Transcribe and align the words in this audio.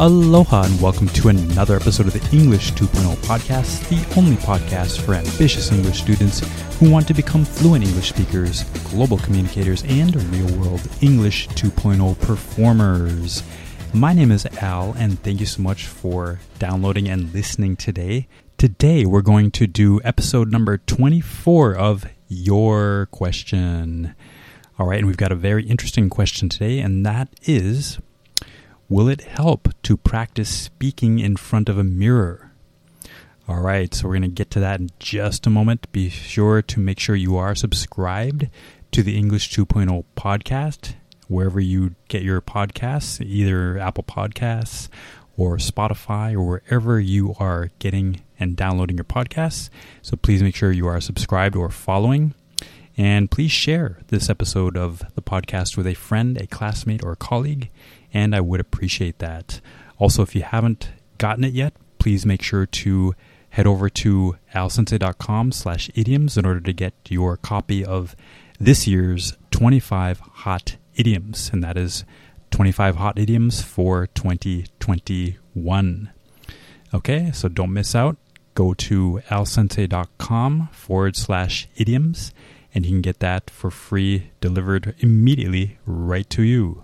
Aloha 0.00 0.62
and 0.62 0.80
welcome 0.80 1.08
to 1.08 1.28
another 1.28 1.74
episode 1.74 2.06
of 2.06 2.12
the 2.12 2.36
English 2.36 2.70
2.0 2.74 3.16
podcast, 3.16 3.88
the 3.88 4.16
only 4.16 4.36
podcast 4.36 5.00
for 5.00 5.14
ambitious 5.14 5.72
English 5.72 6.02
students 6.02 6.38
who 6.78 6.88
want 6.88 7.08
to 7.08 7.14
become 7.14 7.44
fluent 7.44 7.84
English 7.84 8.10
speakers, 8.10 8.62
global 8.90 9.18
communicators, 9.18 9.82
and 9.88 10.14
real 10.30 10.56
world 10.60 10.88
English 11.00 11.48
2.0 11.48 12.16
performers. 12.20 13.42
My 13.92 14.12
name 14.12 14.30
is 14.30 14.46
Al, 14.60 14.92
and 14.96 15.20
thank 15.24 15.40
you 15.40 15.46
so 15.46 15.62
much 15.62 15.86
for 15.86 16.38
downloading 16.60 17.08
and 17.08 17.34
listening 17.34 17.74
today. 17.74 18.28
Today, 18.56 19.04
we're 19.04 19.20
going 19.20 19.50
to 19.50 19.66
do 19.66 20.00
episode 20.04 20.52
number 20.52 20.78
24 20.78 21.74
of 21.74 22.06
Your 22.28 23.08
Question. 23.10 24.14
All 24.78 24.86
right, 24.86 24.98
and 24.98 25.08
we've 25.08 25.16
got 25.16 25.32
a 25.32 25.34
very 25.34 25.66
interesting 25.66 26.08
question 26.08 26.48
today, 26.48 26.78
and 26.78 27.04
that 27.04 27.30
is 27.42 27.98
Will 28.90 29.08
it 29.08 29.20
help 29.20 29.68
to 29.82 29.98
practice 29.98 30.48
speaking 30.48 31.18
in 31.18 31.36
front 31.36 31.68
of 31.68 31.76
a 31.76 31.84
mirror? 31.84 32.52
All 33.46 33.60
right, 33.60 33.92
so 33.92 34.08
we're 34.08 34.14
going 34.14 34.22
to 34.22 34.28
get 34.28 34.50
to 34.52 34.60
that 34.60 34.80
in 34.80 34.88
just 34.98 35.46
a 35.46 35.50
moment. 35.50 35.92
Be 35.92 36.08
sure 36.08 36.62
to 36.62 36.80
make 36.80 36.98
sure 36.98 37.14
you 37.14 37.36
are 37.36 37.54
subscribed 37.54 38.48
to 38.92 39.02
the 39.02 39.18
English 39.18 39.54
2.0 39.54 40.04
podcast, 40.16 40.94
wherever 41.26 41.60
you 41.60 41.96
get 42.08 42.22
your 42.22 42.40
podcasts, 42.40 43.20
either 43.20 43.76
Apple 43.76 44.04
Podcasts 44.04 44.88
or 45.36 45.58
Spotify 45.58 46.32
or 46.32 46.42
wherever 46.42 46.98
you 46.98 47.34
are 47.38 47.70
getting 47.80 48.22
and 48.40 48.56
downloading 48.56 48.96
your 48.96 49.04
podcasts. 49.04 49.68
So 50.00 50.16
please 50.16 50.42
make 50.42 50.56
sure 50.56 50.72
you 50.72 50.86
are 50.86 51.02
subscribed 51.02 51.56
or 51.56 51.68
following. 51.68 52.32
And 52.96 53.30
please 53.30 53.52
share 53.52 53.98
this 54.08 54.30
episode 54.30 54.78
of 54.78 55.02
the 55.14 55.22
podcast 55.22 55.76
with 55.76 55.86
a 55.86 55.94
friend, 55.94 56.38
a 56.38 56.46
classmate, 56.46 57.04
or 57.04 57.12
a 57.12 57.16
colleague 57.16 57.70
and 58.12 58.34
I 58.34 58.40
would 58.40 58.60
appreciate 58.60 59.18
that. 59.18 59.60
Also, 59.98 60.22
if 60.22 60.34
you 60.34 60.42
haven't 60.42 60.90
gotten 61.18 61.44
it 61.44 61.52
yet, 61.52 61.74
please 61.98 62.24
make 62.24 62.42
sure 62.42 62.66
to 62.66 63.14
head 63.50 63.66
over 63.66 63.88
to 63.88 64.36
alsensei.com 64.54 65.52
slash 65.52 65.90
idioms 65.94 66.36
in 66.36 66.46
order 66.46 66.60
to 66.60 66.72
get 66.72 66.94
your 67.08 67.36
copy 67.36 67.84
of 67.84 68.14
this 68.60 68.86
year's 68.86 69.36
25 69.50 70.20
hot 70.20 70.76
idioms, 70.94 71.50
and 71.52 71.62
that 71.64 71.76
is 71.76 72.04
25 72.50 72.96
hot 72.96 73.18
idioms 73.18 73.62
for 73.62 74.06
2021. 74.08 76.10
Okay, 76.94 77.30
so 77.32 77.48
don't 77.48 77.72
miss 77.72 77.94
out. 77.94 78.16
Go 78.54 78.74
to 78.74 79.20
alsensei.com 79.28 80.68
forward 80.72 81.16
slash 81.16 81.68
idioms, 81.76 82.32
and 82.74 82.84
you 82.84 82.92
can 82.92 83.02
get 83.02 83.20
that 83.20 83.50
for 83.50 83.70
free 83.70 84.30
delivered 84.40 84.94
immediately 84.98 85.78
right 85.86 86.28
to 86.30 86.42
you. 86.42 86.82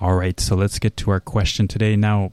All 0.00 0.14
right, 0.14 0.40
so 0.40 0.56
let's 0.56 0.78
get 0.78 0.96
to 0.98 1.10
our 1.10 1.20
question 1.20 1.68
today. 1.68 1.94
Now, 1.94 2.32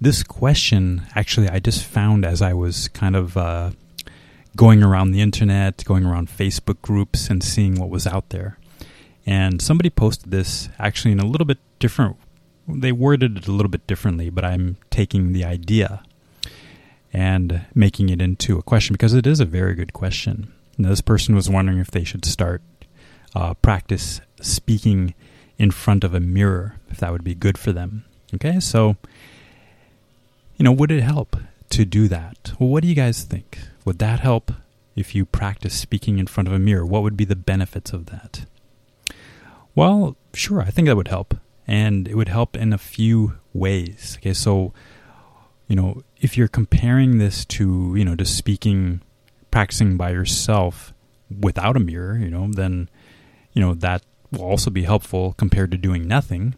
this 0.00 0.24
question 0.24 1.02
actually 1.14 1.48
I 1.48 1.60
just 1.60 1.84
found 1.84 2.24
as 2.24 2.42
I 2.42 2.52
was 2.52 2.88
kind 2.88 3.14
of 3.14 3.36
uh, 3.36 3.70
going 4.56 4.82
around 4.82 5.12
the 5.12 5.20
internet, 5.20 5.84
going 5.84 6.04
around 6.04 6.28
Facebook 6.28 6.82
groups, 6.82 7.30
and 7.30 7.44
seeing 7.44 7.76
what 7.76 7.90
was 7.90 8.08
out 8.08 8.30
there. 8.30 8.58
And 9.24 9.62
somebody 9.62 9.88
posted 9.88 10.32
this 10.32 10.68
actually 10.80 11.12
in 11.12 11.20
a 11.20 11.26
little 11.26 11.44
bit 11.44 11.58
different. 11.78 12.16
They 12.66 12.90
worded 12.90 13.36
it 13.38 13.46
a 13.46 13.52
little 13.52 13.70
bit 13.70 13.86
differently, 13.86 14.28
but 14.28 14.44
I'm 14.44 14.78
taking 14.90 15.32
the 15.32 15.44
idea 15.44 16.02
and 17.12 17.66
making 17.72 18.08
it 18.08 18.20
into 18.20 18.58
a 18.58 18.62
question 18.62 18.94
because 18.94 19.14
it 19.14 19.28
is 19.28 19.38
a 19.38 19.44
very 19.44 19.76
good 19.76 19.92
question. 19.92 20.52
Now, 20.76 20.88
this 20.88 21.02
person 21.02 21.36
was 21.36 21.48
wondering 21.48 21.78
if 21.78 21.92
they 21.92 22.02
should 22.02 22.24
start 22.24 22.62
uh, 23.32 23.54
practice 23.54 24.20
speaking 24.40 25.14
in 25.58 25.70
front 25.70 26.04
of 26.04 26.14
a 26.14 26.20
mirror, 26.20 26.76
if 26.90 26.98
that 26.98 27.12
would 27.12 27.24
be 27.24 27.34
good 27.34 27.58
for 27.58 27.72
them. 27.72 28.04
Okay, 28.34 28.60
so, 28.60 28.96
you 30.56 30.64
know, 30.64 30.72
would 30.72 30.90
it 30.90 31.02
help 31.02 31.36
to 31.70 31.84
do 31.84 32.08
that? 32.08 32.52
Well, 32.58 32.68
what 32.68 32.82
do 32.82 32.88
you 32.88 32.94
guys 32.94 33.22
think? 33.24 33.58
Would 33.84 33.98
that 33.98 34.20
help 34.20 34.52
if 34.96 35.14
you 35.14 35.24
practice 35.24 35.74
speaking 35.74 36.18
in 36.18 36.26
front 36.26 36.48
of 36.48 36.54
a 36.54 36.58
mirror? 36.58 36.86
What 36.86 37.02
would 37.02 37.16
be 37.16 37.24
the 37.24 37.36
benefits 37.36 37.92
of 37.92 38.06
that? 38.06 38.46
Well, 39.74 40.16
sure, 40.34 40.60
I 40.60 40.70
think 40.70 40.86
that 40.86 40.96
would 40.96 41.08
help. 41.08 41.34
And 41.66 42.08
it 42.08 42.14
would 42.14 42.28
help 42.28 42.56
in 42.56 42.72
a 42.72 42.78
few 42.78 43.34
ways. 43.52 44.16
Okay, 44.18 44.34
so, 44.34 44.72
you 45.68 45.76
know, 45.76 46.02
if 46.20 46.36
you're 46.36 46.48
comparing 46.48 47.18
this 47.18 47.44
to, 47.46 47.94
you 47.96 48.04
know, 48.04 48.16
to 48.16 48.24
speaking, 48.24 49.00
practicing 49.50 49.96
by 49.96 50.10
yourself 50.10 50.92
without 51.40 51.76
a 51.76 51.80
mirror, 51.80 52.16
you 52.18 52.28
know, 52.28 52.50
then, 52.50 52.88
you 53.52 53.60
know, 53.62 53.74
that 53.74 54.02
will 54.32 54.44
also 54.44 54.70
be 54.70 54.84
helpful 54.84 55.34
compared 55.36 55.70
to 55.70 55.76
doing 55.76 56.08
nothing. 56.08 56.54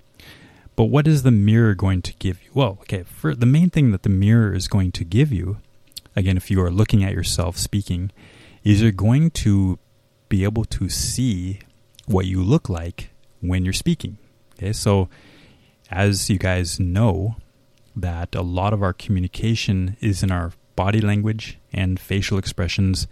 But 0.77 0.85
what 0.85 1.07
is 1.07 1.23
the 1.23 1.31
mirror 1.31 1.75
going 1.75 2.03
to 2.03 2.15
give 2.15 2.43
you? 2.43 2.51
Well, 2.55 2.79
okay, 2.83 3.03
for 3.03 3.35
the 3.35 3.47
main 3.47 3.71
thing 3.71 3.91
that 3.93 4.03
the 4.03 4.09
mirror 4.09 4.55
is 4.55 4.69
going 4.69 4.93
to 4.93 5.05
give 5.05 5.33
you, 5.33 5.59
again, 6.17 6.37
if 6.37 6.51
you 6.51 6.61
are 6.63 6.71
looking 6.71 7.05
at 7.05 7.13
yourself 7.13 7.57
speaking, 7.57 8.11
is 8.65 8.83
you're 8.83 8.93
going 8.93 9.31
to 9.31 9.79
be 10.29 10.45
able 10.45 10.65
to 10.65 10.89
see 10.89 11.61
what 12.07 12.27
you 12.27 12.43
look 12.43 12.69
like 12.69 13.11
when 13.41 13.65
you're 13.65 13.73
speaking. 13.73 14.19
Okay, 14.57 14.73
so 14.73 15.09
as 15.91 16.31
you 16.31 16.39
guys 16.39 16.81
know, 16.81 17.37
that 17.95 18.35
a 18.35 18.43
lot 18.43 18.73
of 18.73 18.83
our 18.83 18.93
communication 18.93 19.97
is 20.01 20.23
in 20.23 20.33
our 20.33 20.53
body 20.75 21.01
language 21.01 21.59
and 21.73 22.01
facial 22.01 22.39
expressions 22.39 23.07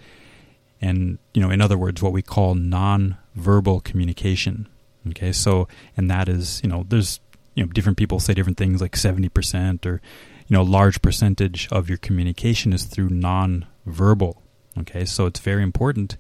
and 0.83 1.19
you 1.33 1.41
know 1.41 1.51
in 1.51 1.63
other 1.63 1.79
words 1.79 2.03
what 2.03 2.13
we 2.13 2.21
call 2.21 2.55
non-verbal 2.55 3.81
communication. 3.81 4.69
Okay 5.09 5.33
so 5.33 5.69
and 5.97 6.11
that 6.11 6.29
is 6.29 6.61
you 6.63 6.69
know 6.69 6.85
there's 6.89 7.21
you 7.55 7.65
know 7.65 7.73
different 7.73 7.97
people 7.97 8.21
say 8.21 8.35
different 8.35 8.59
things 8.59 8.81
like 8.81 8.93
70% 8.93 9.87
or 9.87 10.03
you 10.49 10.57
know 10.57 10.63
large 10.63 11.01
percentage 11.01 11.69
of 11.71 11.89
your 11.89 11.99
communication 11.99 12.73
is 12.73 12.85
through 12.85 13.09
non-verbal. 13.09 14.43
Okay 14.81 15.05
so 15.05 15.27
it's 15.27 15.41
very 15.41 15.63
important 15.63 16.17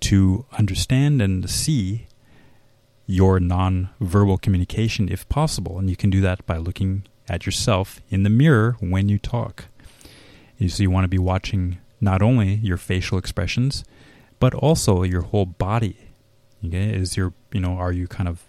to 0.00 0.44
understand 0.58 1.22
and 1.22 1.48
see 1.48 2.06
your 3.06 3.40
non-verbal 3.40 4.36
communication 4.38 5.08
if 5.08 5.28
possible. 5.28 5.78
And 5.78 5.88
you 5.88 5.96
can 5.96 6.10
do 6.10 6.20
that 6.20 6.44
by 6.44 6.58
looking 6.58 7.04
at 7.28 7.46
yourself 7.46 8.00
in 8.10 8.24
the 8.24 8.30
mirror 8.30 8.76
when 8.80 9.08
you 9.08 9.18
talk. 9.18 9.66
You 10.58 10.68
so 10.68 10.82
you 10.82 10.90
want 10.90 11.04
to 11.04 11.08
be 11.08 11.18
watching 11.18 11.78
not 12.00 12.22
only 12.22 12.54
your 12.54 12.76
facial 12.76 13.18
expressions, 13.18 13.84
but 14.38 14.54
also 14.54 15.02
your 15.02 15.22
whole 15.22 15.46
body. 15.46 15.96
Okay, 16.64 16.90
is 16.90 17.16
your 17.16 17.32
you 17.52 17.60
know 17.60 17.72
are 17.72 17.92
you 17.92 18.06
kind 18.06 18.28
of 18.28 18.42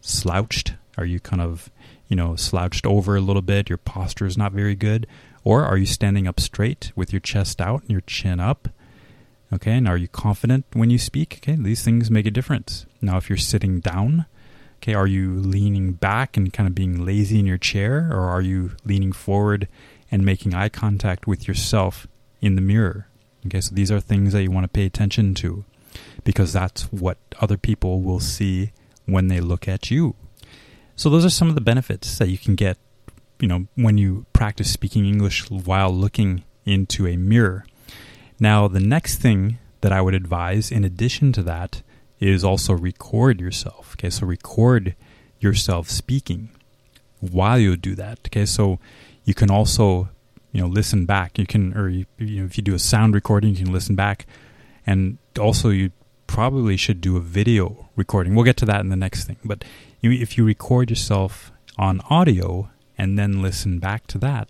slouched? 0.00 0.74
Are 0.98 1.04
you 1.04 1.20
kind 1.20 1.42
of 1.42 1.70
you 2.08 2.16
know 2.16 2.36
slouched 2.36 2.86
over 2.86 3.16
a 3.16 3.20
little 3.20 3.42
bit? 3.42 3.68
Your 3.68 3.78
posture 3.78 4.26
is 4.26 4.38
not 4.38 4.52
very 4.52 4.74
good, 4.74 5.06
or 5.44 5.64
are 5.64 5.76
you 5.76 5.86
standing 5.86 6.26
up 6.26 6.40
straight 6.40 6.92
with 6.94 7.12
your 7.12 7.20
chest 7.20 7.60
out 7.60 7.82
and 7.82 7.90
your 7.90 8.02
chin 8.02 8.40
up? 8.40 8.68
Okay, 9.52 9.72
and 9.72 9.86
are 9.88 9.98
you 9.98 10.08
confident 10.08 10.64
when 10.72 10.88
you 10.88 10.98
speak? 10.98 11.40
Okay, 11.42 11.56
these 11.60 11.84
things 11.84 12.10
make 12.10 12.26
a 12.26 12.30
difference. 12.30 12.86
Now, 13.02 13.18
if 13.18 13.28
you're 13.28 13.36
sitting 13.36 13.80
down, 13.80 14.24
okay, 14.76 14.94
are 14.94 15.06
you 15.06 15.34
leaning 15.34 15.92
back 15.92 16.36
and 16.38 16.52
kind 16.52 16.66
of 16.66 16.74
being 16.74 17.04
lazy 17.04 17.38
in 17.38 17.46
your 17.46 17.58
chair, 17.58 18.08
or 18.10 18.28
are 18.30 18.40
you 18.40 18.72
leaning 18.84 19.12
forward 19.12 19.68
and 20.10 20.24
making 20.24 20.54
eye 20.54 20.70
contact 20.70 21.26
with 21.26 21.46
yourself 21.46 22.06
in 22.42 22.56
the 22.56 22.60
mirror. 22.60 23.06
Okay, 23.46 23.60
so 23.60 23.74
these 23.74 23.90
are 23.90 24.00
things 24.00 24.34
that 24.34 24.42
you 24.42 24.50
want 24.50 24.64
to 24.64 24.68
pay 24.68 24.84
attention 24.84 25.34
to 25.36 25.64
because 26.24 26.52
that's 26.52 26.92
what 26.92 27.18
other 27.40 27.56
people 27.56 28.02
will 28.02 28.20
see 28.20 28.72
when 29.06 29.28
they 29.28 29.40
look 29.40 29.66
at 29.66 29.90
you. 29.90 30.14
So 30.96 31.08
those 31.08 31.24
are 31.24 31.30
some 31.30 31.48
of 31.48 31.54
the 31.54 31.60
benefits 31.60 32.18
that 32.18 32.28
you 32.28 32.38
can 32.38 32.54
get, 32.54 32.76
you 33.40 33.48
know, 33.48 33.66
when 33.74 33.98
you 33.98 34.26
practice 34.32 34.70
speaking 34.70 35.06
English 35.06 35.50
while 35.50 35.90
looking 35.90 36.44
into 36.64 37.06
a 37.06 37.16
mirror. 37.16 37.64
Now, 38.38 38.68
the 38.68 38.80
next 38.80 39.16
thing 39.16 39.58
that 39.80 39.92
I 39.92 40.00
would 40.00 40.14
advise 40.14 40.70
in 40.70 40.84
addition 40.84 41.32
to 41.32 41.42
that 41.44 41.82
is 42.20 42.44
also 42.44 42.72
record 42.72 43.40
yourself. 43.40 43.94
Okay, 43.96 44.10
so 44.10 44.26
record 44.26 44.94
yourself 45.40 45.90
speaking 45.90 46.50
while 47.20 47.58
you 47.58 47.76
do 47.76 47.94
that. 47.96 48.20
Okay, 48.26 48.46
so 48.46 48.78
you 49.24 49.34
can 49.34 49.50
also 49.50 50.08
you 50.52 50.60
know 50.60 50.68
listen 50.68 51.06
back. 51.06 51.38
You 51.38 51.46
can, 51.46 51.76
or 51.76 51.88
you, 51.88 52.06
you 52.18 52.40
know, 52.40 52.46
if 52.46 52.56
you 52.56 52.62
do 52.62 52.74
a 52.74 52.78
sound 52.78 53.14
recording, 53.14 53.50
you 53.50 53.64
can 53.64 53.72
listen 53.72 53.96
back, 53.96 54.26
and 54.86 55.18
also 55.38 55.70
you 55.70 55.90
probably 56.26 56.76
should 56.76 57.00
do 57.00 57.16
a 57.16 57.20
video 57.20 57.90
recording. 57.96 58.34
We'll 58.34 58.44
get 58.44 58.56
to 58.58 58.66
that 58.66 58.80
in 58.80 58.88
the 58.88 58.96
next 58.96 59.24
thing. 59.24 59.36
But 59.44 59.64
you, 60.00 60.12
if 60.12 60.38
you 60.38 60.44
record 60.44 60.90
yourself 60.90 61.52
on 61.76 62.00
audio 62.08 62.70
and 62.96 63.18
then 63.18 63.42
listen 63.42 63.78
back 63.78 64.06
to 64.08 64.18
that, 64.18 64.48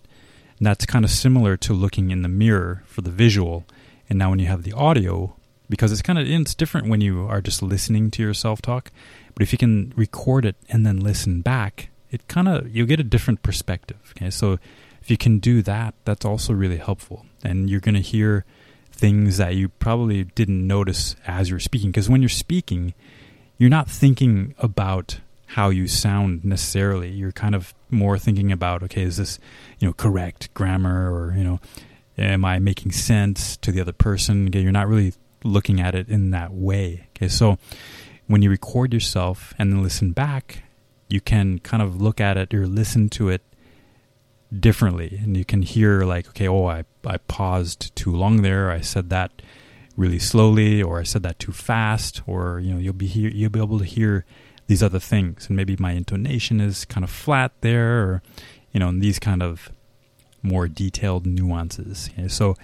that's 0.61 0.85
kind 0.85 1.03
of 1.03 1.11
similar 1.11 1.57
to 1.57 1.73
looking 1.73 2.11
in 2.11 2.21
the 2.21 2.29
mirror 2.29 2.83
for 2.85 3.01
the 3.01 3.09
visual. 3.09 3.65
And 4.09 4.17
now 4.17 4.29
when 4.29 4.39
you 4.39 4.47
have 4.47 4.63
the 4.63 4.73
audio, 4.73 5.35
because 5.69 5.91
it's 5.91 6.01
kind 6.01 6.19
of 6.19 6.29
it's 6.29 6.55
different 6.55 6.87
when 6.87 7.01
you 7.01 7.27
are 7.27 7.41
just 7.41 7.61
listening 7.61 8.11
to 8.11 8.21
yourself 8.21 8.61
talk. 8.61 8.91
But 9.33 9.43
if 9.43 9.51
you 9.51 9.57
can 9.57 9.93
record 9.95 10.45
it 10.45 10.55
and 10.69 10.85
then 10.85 10.99
listen 10.99 11.41
back, 11.41 11.89
it 12.11 12.27
kind 12.27 12.47
of 12.47 12.73
you 12.73 12.85
get 12.85 12.99
a 12.99 13.03
different 13.03 13.43
perspective. 13.43 14.13
Okay, 14.15 14.29
so 14.29 14.59
if 15.03 15.11
you 15.11 15.17
can 15.17 15.39
do 15.39 15.61
that, 15.61 15.95
that's 16.05 16.23
also 16.23 16.53
really 16.53 16.77
helpful. 16.77 17.25
And 17.43 17.69
you're 17.69 17.81
going 17.81 17.95
to 17.95 18.01
hear 18.01 18.45
things 18.89 19.35
that 19.35 19.53
you 19.53 19.67
probably 19.67 20.23
didn't 20.23 20.65
notice 20.65 21.17
as 21.27 21.49
you're 21.49 21.59
speaking. 21.59 21.91
Because 21.91 22.09
when 22.09 22.21
you're 22.21 22.29
speaking, 22.29 22.93
you're 23.57 23.69
not 23.69 23.89
thinking 23.89 24.55
about 24.59 25.19
how 25.47 25.71
you 25.71 25.89
sound 25.89 26.45
necessarily. 26.45 27.09
You're 27.09 27.33
kind 27.33 27.53
of 27.53 27.73
more 27.89 28.17
thinking 28.17 28.49
about, 28.49 28.81
okay, 28.81 29.01
is 29.01 29.17
this, 29.17 29.39
you 29.77 29.89
know, 29.89 29.93
correct 29.93 30.53
grammar 30.53 31.13
or, 31.13 31.33
you 31.35 31.43
know, 31.43 31.59
am 32.17 32.45
I 32.45 32.59
making 32.59 32.93
sense 32.93 33.57
to 33.57 33.73
the 33.73 33.81
other 33.81 33.91
person? 33.91 34.47
Okay, 34.47 34.61
you're 34.61 34.71
not 34.71 34.87
really 34.87 35.13
looking 35.43 35.81
at 35.81 35.95
it 35.95 36.07
in 36.07 36.31
that 36.31 36.53
way. 36.53 37.07
Okay, 37.09 37.27
so 37.27 37.57
when 38.27 38.41
you 38.41 38.49
record 38.49 38.93
yourself 38.93 39.53
and 39.59 39.69
then 39.69 39.83
listen 39.83 40.13
back, 40.13 40.63
you 41.09 41.19
can 41.19 41.59
kind 41.59 41.83
of 41.83 42.01
look 42.01 42.21
at 42.21 42.37
it 42.37 42.53
or 42.53 42.65
listen 42.67 43.09
to 43.09 43.27
it 43.27 43.41
differently. 44.59 45.19
And 45.21 45.35
you 45.35 45.45
can 45.45 45.61
hear 45.61 46.03
like 46.03 46.27
okay 46.29 46.47
oh 46.47 46.65
I, 46.65 46.83
I 47.05 47.17
paused 47.17 47.95
too 47.95 48.11
long 48.11 48.41
there. 48.41 48.71
I 48.71 48.81
said 48.81 49.09
that 49.09 49.41
really 49.95 50.17
slowly 50.17 50.81
or 50.81 50.99
i 50.99 51.03
said 51.03 51.21
that 51.21 51.37
too 51.37 51.51
fast 51.51 52.23
or 52.25 52.59
you 52.59 52.73
know 52.73 52.79
you'll 52.79 52.93
be 52.93 53.05
here 53.05 53.29
you'll 53.29 53.51
be 53.51 53.59
able 53.59 53.77
to 53.77 53.85
hear 53.85 54.25
these 54.67 54.83
other 54.83 54.99
things. 54.99 55.47
And 55.47 55.55
maybe 55.55 55.75
my 55.77 55.91
intonation 55.91 56.61
is 56.61 56.85
kind 56.85 57.03
of 57.03 57.09
flat 57.09 57.51
there 57.61 58.03
or 58.03 58.23
you 58.71 58.79
know 58.79 58.89
and 58.89 59.01
these 59.01 59.19
kind 59.19 59.43
of 59.43 59.69
more 60.41 60.67
detailed 60.67 61.25
nuances. 61.25 62.09
Okay? 62.13 62.27
so 62.27 62.55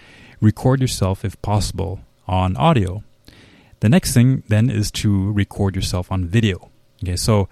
record 0.42 0.82
yourself 0.82 1.24
if 1.24 1.42
possible 1.42 2.02
on 2.28 2.56
audio. 2.58 3.04
The 3.80 3.90
next 3.90 4.14
thing 4.14 4.44
then 4.48 4.70
is 4.70 4.92
to 4.92 5.32
record 5.32 5.76
yourself 5.76 6.12
on 6.12 6.26
video. 6.26 6.70
Okay 7.04 7.16
so 7.16 7.48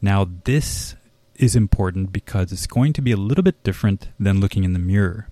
now 0.00 0.26
this 0.44 0.94
is 1.38 1.54
important 1.54 2.12
because 2.12 2.52
it's 2.52 2.66
going 2.66 2.92
to 2.92 3.00
be 3.00 3.12
a 3.12 3.16
little 3.16 3.44
bit 3.44 3.62
different 3.62 4.08
than 4.18 4.40
looking 4.40 4.64
in 4.64 4.72
the 4.72 4.78
mirror. 4.78 5.28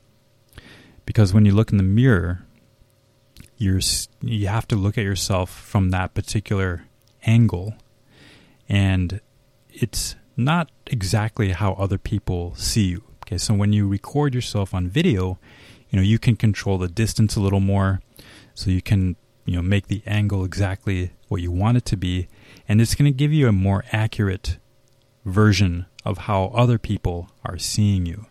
Because 1.05 1.35
when 1.35 1.45
you 1.45 1.53
look 1.53 1.71
in 1.71 1.77
the 1.77 1.83
mirror, 1.83 2.47
you're 3.57 3.81
you 4.21 4.49
have 4.49 4.69
to 4.69 4.77
look 4.77 4.97
at 4.97 5.05
yourself 5.05 5.51
from 5.51 5.91
that 5.91 6.15
particular 6.15 6.85
angle 7.25 7.75
and 8.69 9.21
it's 9.71 10.15
not 10.37 10.71
exactly 10.87 11.53
how 11.53 11.73
other 11.75 11.99
people 11.99 12.55
see 12.57 12.87
you. 12.87 13.05
Okay, 13.25 13.39
so 13.39 13.55
when 13.55 13.73
you 13.73 13.89
record 13.89 14.35
yourself 14.35 14.75
on 14.75 14.89
video, 14.89 15.39
you 15.89 15.97
know, 15.97 16.03
you 16.03 16.19
can 16.19 16.37
control 16.37 16.79
the 16.79 16.89
distance 16.89 17.37
a 17.37 17.41
little 17.41 17.61
more 17.61 18.01
so 18.55 18.71
you 18.71 18.83
can, 18.83 19.17
you 19.45 19.57
know, 19.57 19.63
make 19.63 19.89
the 19.89 20.03
angle 20.07 20.45
exactly 20.45 21.13
what 21.29 21.41
you 21.41 21.51
want 21.51 21.77
it 21.77 21.85
to 21.87 21.97
be 21.97 22.29
and 22.69 22.81
it's 22.81 22.95
going 22.95 23.11
to 23.11 23.17
give 23.17 23.33
you 23.33 23.49
a 23.49 23.53
more 23.53 23.85
accurate 23.93 24.59
version 25.25 25.87
of 26.07 26.19
how 26.19 26.47
other 26.55 26.79
people 26.79 27.29
are 27.45 27.59
seeing 27.59 28.07
you. 28.07 28.27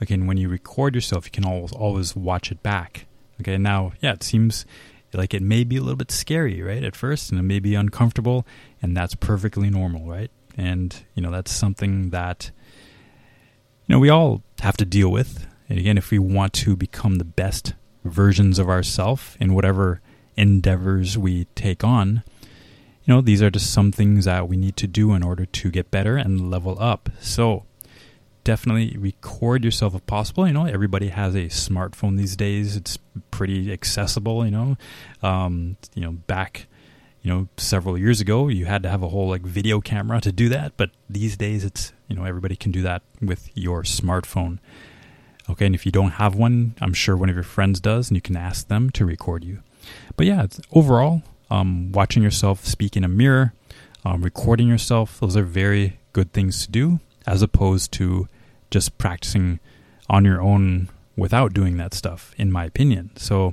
Again, 0.00 0.26
when 0.26 0.36
you 0.36 0.48
record 0.48 0.94
yourself, 0.94 1.26
you 1.26 1.30
can 1.30 1.44
always 1.44 1.72
always 1.72 2.16
watch 2.16 2.50
it 2.50 2.62
back. 2.62 3.06
Okay, 3.40 3.58
now 3.58 3.92
yeah, 4.00 4.12
it 4.12 4.22
seems 4.22 4.64
like 5.12 5.34
it 5.34 5.42
may 5.42 5.64
be 5.64 5.76
a 5.76 5.80
little 5.80 5.96
bit 5.96 6.10
scary, 6.10 6.62
right, 6.62 6.82
at 6.82 6.96
first, 6.96 7.30
and 7.30 7.38
it 7.38 7.42
may 7.42 7.58
be 7.58 7.74
uncomfortable, 7.74 8.46
and 8.80 8.96
that's 8.96 9.14
perfectly 9.14 9.68
normal, 9.68 10.06
right? 10.08 10.30
And 10.56 10.94
you 11.14 11.22
know 11.22 11.30
that's 11.30 11.52
something 11.52 12.10
that 12.10 12.50
you 13.86 13.94
know 13.94 13.98
we 13.98 14.08
all 14.08 14.42
have 14.60 14.76
to 14.78 14.84
deal 14.84 15.10
with. 15.10 15.46
And 15.68 15.78
again, 15.78 15.98
if 15.98 16.10
we 16.10 16.18
want 16.18 16.52
to 16.54 16.76
become 16.76 17.16
the 17.16 17.24
best 17.24 17.74
versions 18.04 18.58
of 18.58 18.68
ourselves 18.68 19.36
in 19.40 19.54
whatever 19.54 20.00
endeavors 20.36 21.18
we 21.18 21.46
take 21.54 21.84
on, 21.84 22.22
you 23.04 23.14
know, 23.14 23.20
these 23.20 23.42
are 23.42 23.50
just 23.50 23.72
some 23.72 23.92
things 23.92 24.24
that 24.26 24.48
we 24.48 24.56
need 24.56 24.76
to 24.78 24.86
do 24.86 25.12
in 25.12 25.22
order 25.22 25.44
to 25.44 25.70
get 25.70 25.90
better 25.90 26.16
and 26.16 26.50
level 26.50 26.76
up. 26.80 27.10
So, 27.20 27.64
definitely 28.44 28.96
record 28.96 29.64
yourself 29.64 29.94
if 29.94 30.04
possible. 30.06 30.46
You 30.46 30.52
know, 30.52 30.64
everybody 30.64 31.08
has 31.08 31.34
a 31.34 31.46
smartphone 31.46 32.16
these 32.16 32.36
days. 32.36 32.76
It's 32.76 32.98
pretty 33.30 33.72
accessible. 33.72 34.44
You 34.44 34.50
know, 34.50 34.76
um, 35.22 35.76
you 35.94 36.02
know, 36.02 36.12
back, 36.12 36.66
you 37.22 37.32
know, 37.32 37.48
several 37.56 37.96
years 37.98 38.20
ago, 38.20 38.48
you 38.48 38.66
had 38.66 38.82
to 38.82 38.88
have 38.88 39.02
a 39.02 39.08
whole 39.08 39.28
like 39.28 39.42
video 39.42 39.80
camera 39.80 40.20
to 40.20 40.32
do 40.32 40.48
that. 40.50 40.76
But 40.76 40.90
these 41.08 41.36
days, 41.36 41.64
it's 41.64 41.92
you 42.08 42.16
know, 42.16 42.24
everybody 42.24 42.56
can 42.56 42.72
do 42.72 42.82
that 42.82 43.02
with 43.20 43.50
your 43.54 43.82
smartphone. 43.82 44.58
Okay, 45.50 45.66
and 45.66 45.74
if 45.74 45.84
you 45.84 45.92
don't 45.92 46.12
have 46.12 46.34
one, 46.34 46.74
I'm 46.80 46.94
sure 46.94 47.16
one 47.16 47.28
of 47.28 47.34
your 47.34 47.42
friends 47.42 47.80
does, 47.80 48.08
and 48.08 48.16
you 48.16 48.22
can 48.22 48.36
ask 48.36 48.68
them 48.68 48.90
to 48.90 49.04
record 49.04 49.44
you. 49.44 49.60
But 50.16 50.26
yeah, 50.26 50.46
overall, 50.72 51.22
um, 51.52 51.92
watching 51.92 52.22
yourself 52.22 52.64
speak 52.64 52.96
in 52.96 53.04
a 53.04 53.08
mirror, 53.08 53.52
um, 54.06 54.22
recording 54.22 54.68
yourself. 54.68 55.20
Those 55.20 55.36
are 55.36 55.42
very 55.42 55.98
good 56.14 56.32
things 56.32 56.64
to 56.64 56.70
do 56.70 57.00
as 57.26 57.42
opposed 57.42 57.92
to 57.92 58.26
just 58.70 58.96
practicing 58.96 59.60
on 60.08 60.24
your 60.24 60.40
own 60.40 60.88
without 61.14 61.52
doing 61.52 61.76
that 61.76 61.92
stuff, 61.92 62.34
in 62.38 62.50
my 62.50 62.64
opinion. 62.64 63.10
So, 63.16 63.52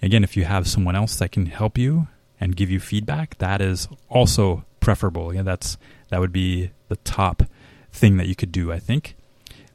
again, 0.00 0.24
if 0.24 0.34
you 0.34 0.44
have 0.44 0.66
someone 0.66 0.96
else 0.96 1.16
that 1.16 1.30
can 1.30 1.46
help 1.46 1.76
you 1.76 2.08
and 2.40 2.56
give 2.56 2.70
you 2.70 2.80
feedback, 2.80 3.36
that 3.36 3.60
is 3.60 3.86
also 4.08 4.64
preferable. 4.80 5.34
Yeah, 5.34 5.42
that's 5.42 5.76
that 6.08 6.20
would 6.20 6.32
be 6.32 6.70
the 6.88 6.96
top 6.96 7.42
thing 7.92 8.16
that 8.16 8.28
you 8.28 8.34
could 8.34 8.50
do, 8.50 8.72
I 8.72 8.78
think. 8.78 9.14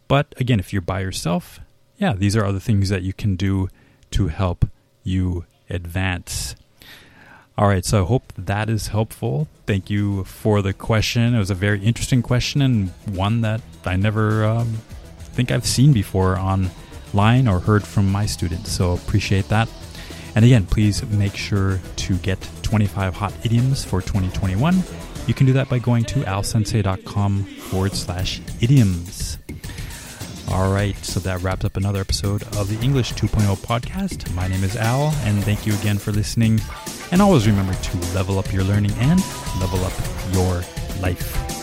But 0.08 0.34
again, 0.38 0.60
if 0.60 0.74
you're 0.74 0.82
by 0.82 1.02
yourself, 1.02 1.60
yeah, 1.98 2.14
these 2.14 2.36
are 2.36 2.44
other 2.44 2.60
things 2.60 2.90
that 2.90 3.04
you 3.04 3.14
can 3.14 3.36
do 3.36 3.70
to 4.12 4.30
help 4.30 4.68
you 5.04 5.46
advance. 5.70 6.56
All 7.62 7.68
right, 7.68 7.86
so 7.86 8.02
I 8.02 8.08
hope 8.08 8.34
that 8.40 8.72
is 8.72 8.88
helpful. 8.88 9.48
Thank 9.68 9.92
you 9.92 10.24
for 10.24 10.64
the 10.64 10.74
question. 10.74 11.36
It 11.36 11.38
was 11.38 11.52
a 11.52 11.56
very 11.56 11.80
interesting 11.84 12.24
question 12.24 12.60
and 12.64 12.90
one 13.16 13.42
that 13.42 13.62
I 13.86 13.98
never 13.98 14.44
um, 14.44 14.80
think 15.20 15.52
I've 15.52 15.68
seen 15.68 15.94
before 15.94 16.40
online 16.40 17.48
or 17.48 17.60
heard 17.60 17.84
from 17.84 18.12
my 18.12 18.26
students. 18.26 18.72
So 18.72 18.94
appreciate 18.94 19.48
that. 19.50 19.70
And 20.34 20.44
again, 20.44 20.66
please 20.66 21.06
make 21.06 21.36
sure 21.36 21.80
to 21.98 22.18
get 22.18 22.50
25 22.64 23.14
hot 23.14 23.34
idioms 23.46 23.86
for 23.86 24.02
2021. 24.02 24.82
You 25.28 25.36
can 25.36 25.46
do 25.46 25.54
that 25.54 25.70
by 25.70 25.78
going 25.78 26.06
to 26.06 26.22
alsensei.com 26.22 27.44
forward 27.44 27.94
slash 27.94 28.42
idioms. 28.60 29.38
All 30.50 30.74
right, 30.74 30.98
so 31.06 31.20
that 31.20 31.44
wraps 31.44 31.64
up 31.64 31.78
another 31.78 32.02
episode 32.02 32.42
of 32.58 32.70
the 32.70 32.84
English 32.84 33.14
2.0 33.14 33.56
podcast. 33.58 34.34
My 34.34 34.48
name 34.48 34.64
is 34.64 34.76
Al, 34.76 35.14
and 35.26 35.44
thank 35.44 35.68
you 35.68 35.76
again 35.76 36.00
for 36.00 36.12
listening. 36.12 36.60
And 37.12 37.22
always 37.22 37.46
remember 37.46 37.74
to 37.74 37.98
level 38.16 38.40
up 38.40 38.52
your 38.54 38.64
learning 38.64 38.94
and 38.94 39.20
level 39.60 39.84
up 39.84 39.94
your 40.34 40.64
life. 41.02 41.61